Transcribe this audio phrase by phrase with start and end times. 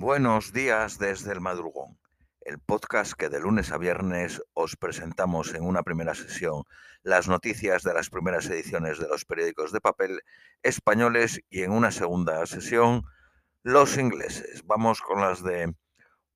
[0.00, 1.98] Buenos días desde el madrugón,
[2.40, 6.62] el podcast que de lunes a viernes os presentamos en una primera sesión
[7.02, 10.22] las noticias de las primeras ediciones de los periódicos de papel
[10.62, 13.02] españoles y en una segunda sesión
[13.62, 14.62] los ingleses.
[14.64, 15.74] Vamos con las de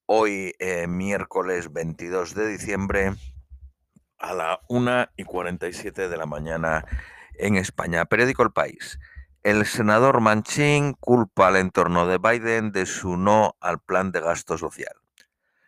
[0.05, 3.15] hoy, eh, miércoles 22 de diciembre
[4.19, 6.85] a la 1 y 47 de la mañana
[7.39, 8.05] en España.
[8.05, 8.99] Periódico El País.
[9.45, 14.57] El senador Manchin culpa al entorno de Biden de su no al plan de gasto
[14.57, 14.95] social.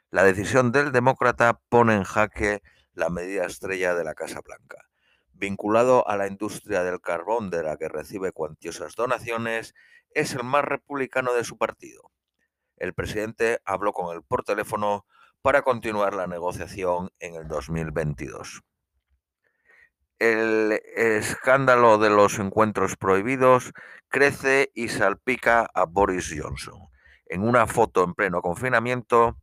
[0.09, 2.63] La decisión del demócrata pone en jaque
[2.95, 4.89] la medida estrella de la Casa Blanca.
[5.35, 9.75] Vinculado a la industria del carbón de la que recibe cuantiosas donaciones,
[10.09, 12.11] es el más republicano de su partido.
[12.79, 15.05] El presidente habló con él por teléfono
[15.43, 18.63] para continuar la negociación en el 2022
[20.19, 23.73] el escándalo de los encuentros prohibidos
[24.09, 26.89] crece y salpica a Boris Johnson.
[27.27, 29.37] En una foto en pleno confinamiento,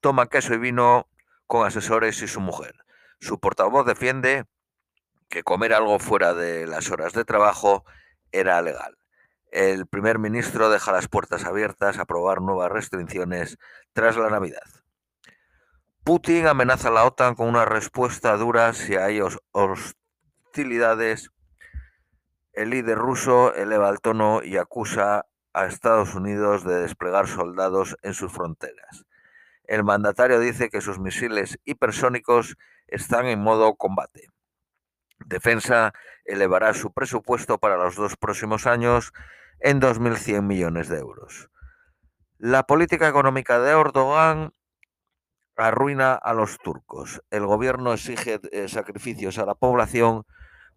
[0.00, 1.08] toma queso y vino
[1.46, 2.74] con asesores y su mujer.
[3.20, 4.44] Su portavoz defiende
[5.28, 7.84] que comer algo fuera de las horas de trabajo
[8.32, 8.96] era legal.
[9.50, 13.58] El primer ministro deja las puertas abiertas a aprobar nuevas restricciones
[13.92, 14.62] tras la Navidad.
[16.04, 19.20] Putin amenaza a la OTAN con una respuesta dura si hay
[22.52, 28.14] el líder ruso eleva el tono y acusa a Estados Unidos de desplegar soldados en
[28.14, 29.04] sus fronteras.
[29.64, 34.28] El mandatario dice que sus misiles hipersónicos están en modo combate.
[35.18, 35.92] Defensa
[36.24, 39.12] elevará su presupuesto para los dos próximos años
[39.60, 41.50] en 2.100 millones de euros.
[42.38, 44.52] La política económica de Erdogan
[45.56, 47.22] arruina a los turcos.
[47.30, 50.24] El gobierno exige eh, sacrificios a la población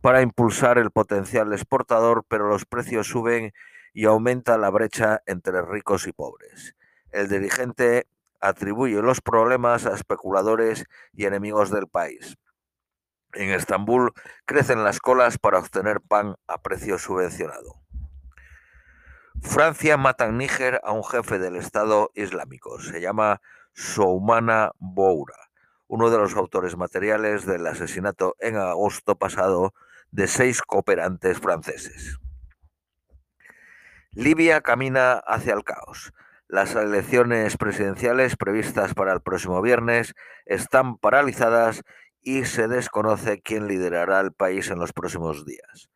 [0.02, 3.54] para impulsar el potencial exportador, pero los precios suben
[3.94, 6.76] y aumenta la brecha entre ricos y pobres.
[7.12, 8.08] El dirigente
[8.40, 12.38] atribuye los problemas a especuladores y enemigos del país.
[13.34, 14.14] En Estambul
[14.46, 17.76] crecen las colas para obtener pan a precio subvencionado.
[19.42, 22.80] Francia mata en Níger a un jefe del Estado Islámico.
[22.80, 23.42] Se llama
[23.74, 25.50] Soumana Boura,
[25.88, 29.74] uno de los autores materiales del asesinato en agosto pasado
[30.12, 32.20] de seis cooperantes franceses.
[34.12, 36.14] Libia camina hacia el caos.
[36.48, 40.16] Las elecciones presidenciales previstas para el próximo viernes
[40.46, 41.84] están paralizadas
[42.22, 45.90] y se desconoce quién liderará el país en los próximos días.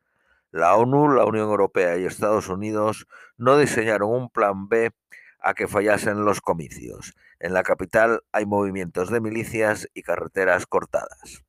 [0.52, 3.07] La ONU, la Unión Europea y Estados Unidos
[3.38, 4.91] no diseñaron un plan B
[5.40, 7.13] a que fallasen los comicios.
[7.40, 11.44] En la capital hay movimientos de milicias y carreteras cortadas.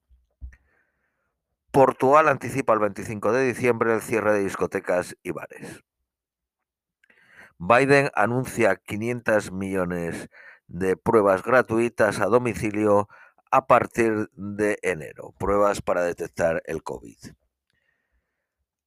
[1.74, 5.82] Portugal anticipa el 25 de diciembre el cierre de discotecas y bares.
[7.58, 10.30] Biden anuncia 500 millones
[10.68, 13.08] de pruebas gratuitas a domicilio
[13.50, 17.18] a partir de enero, pruebas para detectar el COVID.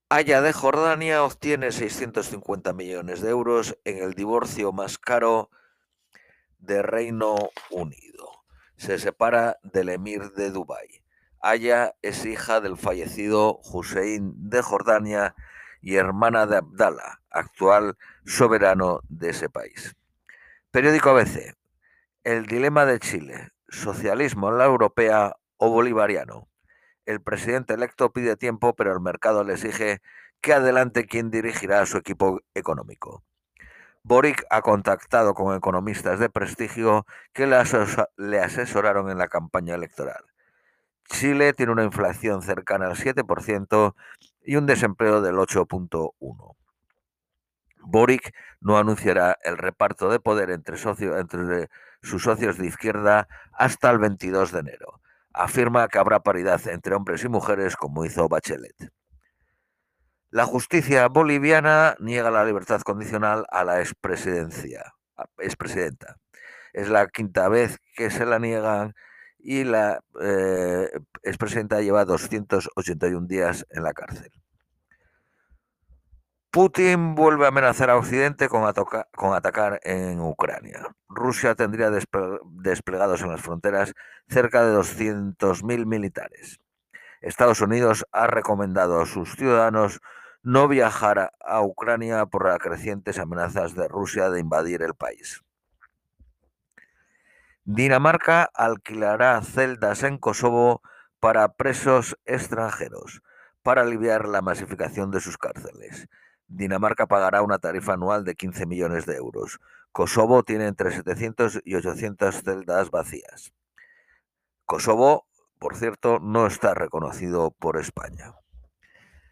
[0.07, 5.49] Haya de Jordania obtiene 650 millones de euros en el divorcio más caro
[6.59, 7.35] de Reino
[7.69, 8.45] Unido.
[8.77, 11.03] Se separa del emir de Dubái.
[11.41, 15.35] Aya es hija del fallecido Hussein de Jordania
[15.81, 19.95] y hermana de Abdallah, actual soberano de ese país.
[20.71, 21.55] Periódico ABC.
[22.23, 23.51] El dilema de Chile.
[23.69, 26.47] Socialismo en la europea o bolivariano.
[27.05, 30.01] El presidente electo pide tiempo, pero el mercado le exige
[30.41, 33.23] que adelante quien dirigirá su equipo económico.
[34.03, 40.23] Boric ha contactado con economistas de prestigio que le asesoraron en la campaña electoral.
[41.07, 43.95] Chile tiene una inflación cercana al 7%
[44.43, 46.55] y un desempleo del 8.1%.
[47.79, 50.77] Boric no anunciará el reparto de poder entre,
[51.17, 51.69] entre
[52.01, 55.01] sus socios de izquierda hasta el 22 de enero.
[55.33, 58.91] Afirma que habrá paridad entre hombres y mujeres como hizo Bachelet.
[60.29, 64.93] La justicia boliviana niega la libertad condicional a la expresidencia,
[65.37, 66.17] expresidenta.
[66.73, 68.93] Es la quinta vez que se la niegan
[69.47, 70.89] y la eh,
[71.23, 74.29] expresidenta lleva 281 días en la cárcel.
[76.51, 78.69] Putin vuelve a amenazar a Occidente con,
[79.15, 80.93] con atacar en Ucrania.
[81.07, 83.93] Rusia tendría desplegados en las fronteras
[84.27, 86.59] cerca de 200.000 militares.
[87.21, 90.01] Estados Unidos ha recomendado a sus ciudadanos
[90.43, 95.41] no viajar a Ucrania por las crecientes amenazas de Rusia de invadir el país.
[97.69, 100.81] Dinamarca alquilará celdas en Kosovo
[101.19, 103.21] para presos extranjeros
[103.61, 106.07] para aliviar la masificación de sus cárceles.
[106.47, 109.59] Dinamarca pagará una tarifa anual de 15 millones de euros.
[109.91, 113.51] Kosovo tiene entre 700 y 800 celdas vacías.
[114.63, 115.27] Kosovo,
[115.59, 118.33] por cierto, no está reconocido por España.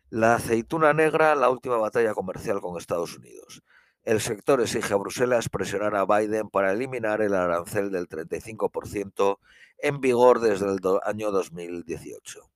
[0.09, 3.63] La aceituna negra, la última batalla comercial con Estados Unidos.
[4.05, 9.39] El sector exige a Bruselas presionar a Biden para eliminar el arancel del 35%
[9.79, 12.47] en vigor desde el año 2018.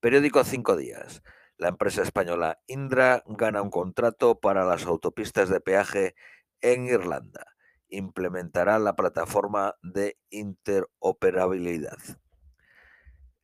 [0.00, 1.22] Periódico Cinco Días.
[1.58, 6.16] La empresa española Indra gana un contrato para las autopistas de peaje
[6.60, 7.54] en Irlanda.
[7.88, 11.98] Implementará la plataforma de interoperabilidad.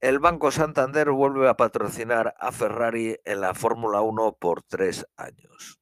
[0.00, 5.77] El Banco Santander vuelve a patrocinar a Ferrari en la Fórmula 1 por tres años.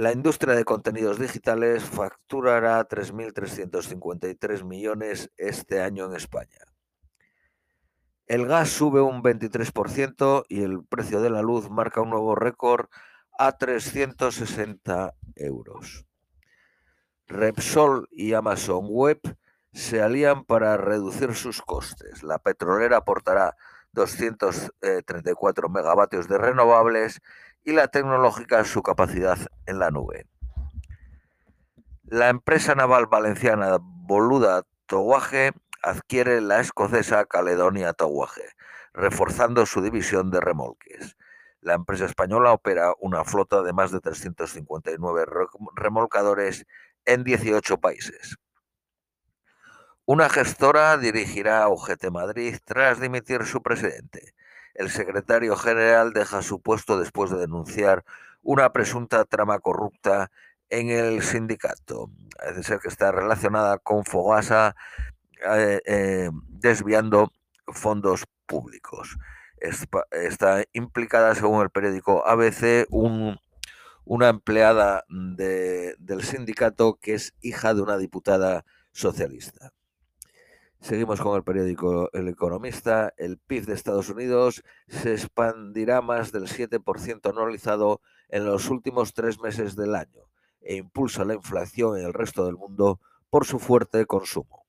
[0.00, 6.56] La industria de contenidos digitales facturará 3.353 millones este año en España.
[8.26, 12.86] El gas sube un 23% y el precio de la luz marca un nuevo récord
[13.38, 16.06] a 360 euros.
[17.26, 19.20] Repsol y Amazon Web
[19.74, 22.22] se alían para reducir sus costes.
[22.22, 23.54] La petrolera aportará
[23.92, 27.20] 234 megavatios de renovables
[27.64, 30.26] y la tecnológica su capacidad en la nube.
[32.04, 35.52] La empresa naval valenciana Boluda Toguaje
[35.82, 38.44] adquiere la escocesa Caledonia Toguaje,
[38.92, 41.16] reforzando su división de remolques.
[41.60, 45.26] La empresa española opera una flota de más de 359
[45.76, 46.66] remolcadores
[47.04, 48.38] en 18 países.
[50.06, 54.34] Una gestora dirigirá a UGT Madrid tras dimitir su presidente.
[54.74, 58.04] El secretario general deja su puesto después de denunciar
[58.42, 60.30] una presunta trama corrupta
[60.68, 62.10] en el sindicato.
[62.56, 64.74] Es ser que está relacionada con Fogasa
[65.44, 67.32] eh, eh, desviando
[67.66, 69.18] fondos públicos.
[70.10, 77.98] Está implicada, según el periódico ABC, una empleada del sindicato que es hija de una
[77.98, 79.72] diputada socialista.
[80.80, 83.12] Seguimos con el periódico El Economista.
[83.18, 88.00] El PIB de Estados Unidos se expandirá más del 7% anualizado
[88.30, 90.30] en los últimos tres meses del año
[90.62, 92.98] e impulsa la inflación en el resto del mundo
[93.28, 94.66] por su fuerte consumo.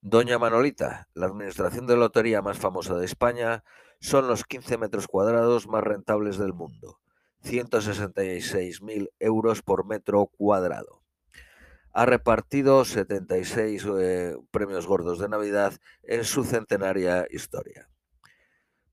[0.00, 3.62] Doña Manolita, la administración de lotería más famosa de España,
[4.00, 6.98] son los 15 metros cuadrados más rentables del mundo,
[7.42, 11.03] 166.000 euros por metro cuadrado
[11.94, 17.88] ha repartido 76 eh, premios gordos de Navidad en su centenaria historia.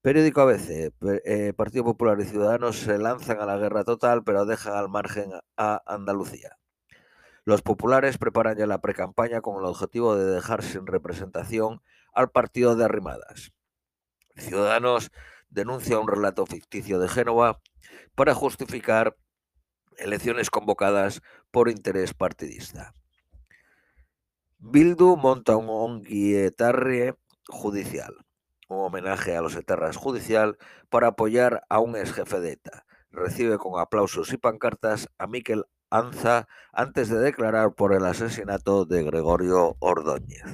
[0.01, 0.93] Periódico ABC,
[1.25, 5.31] eh, Partido Popular y Ciudadanos se lanzan a la guerra total, pero dejan al margen
[5.57, 6.57] a Andalucía.
[7.43, 11.81] Los populares preparan ya la precampaña con el objetivo de dejar sin representación
[12.13, 13.51] al partido de Arrimadas.
[14.35, 15.11] Ciudadanos
[15.49, 17.61] denuncia un relato ficticio de Génova
[18.13, 19.17] para justificar
[19.97, 21.21] elecciones convocadas
[21.51, 22.93] por interés partidista.
[24.59, 27.15] Bildu monta un onguietarre
[27.47, 28.15] judicial,
[28.69, 30.57] un homenaje a los etarras judicial
[30.89, 32.85] para apoyar a un ex jefe de ETA.
[33.11, 39.03] Recibe con aplausos y pancartas a Miquel Anza antes de declarar por el asesinato de
[39.03, 40.45] Gregorio Ordóñez.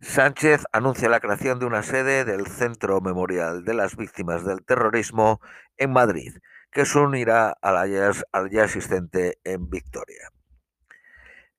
[0.00, 5.40] Sánchez anuncia la creación de una sede del Centro Memorial de las Víctimas del Terrorismo
[5.76, 6.38] en Madrid
[6.70, 10.30] que se unirá al ya existente en Victoria.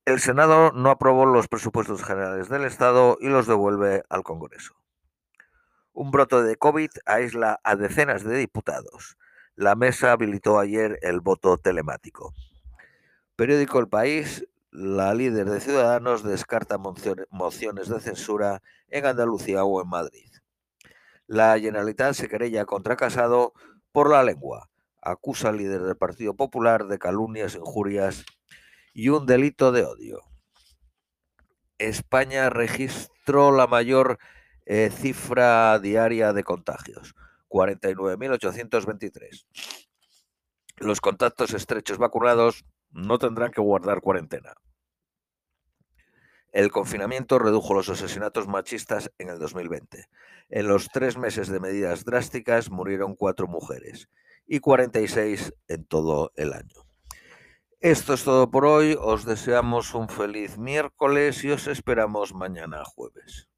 [0.05, 4.75] El Senado no aprobó los presupuestos generales del Estado y los devuelve al Congreso.
[5.93, 9.17] Un brote de COVID aísla a decenas de diputados.
[9.55, 12.33] La mesa habilitó ayer el voto telemático.
[13.35, 19.89] Periódico El País, la líder de Ciudadanos descarta mociones de censura en Andalucía o en
[19.89, 20.31] Madrid.
[21.27, 23.53] La Generalitat se querella contra Casado
[23.91, 24.70] por la lengua
[25.01, 28.25] acusa al líder del Partido Popular de calumnias, injurias
[28.93, 30.21] y un delito de odio.
[31.77, 34.19] España registró la mayor
[34.65, 37.15] eh, cifra diaria de contagios,
[37.49, 39.45] 49.823.
[40.77, 44.53] Los contactos estrechos vacunados no tendrán que guardar cuarentena.
[46.51, 50.05] El confinamiento redujo los asesinatos machistas en el 2020.
[50.49, 54.09] En los tres meses de medidas drásticas murieron cuatro mujeres
[54.45, 56.85] y 46 en todo el año.
[57.79, 63.50] Esto es todo por hoy, os deseamos un feliz miércoles y os esperamos mañana jueves.